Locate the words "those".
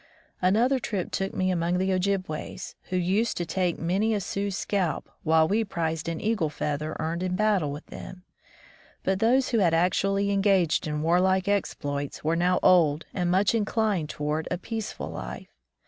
9.19-9.49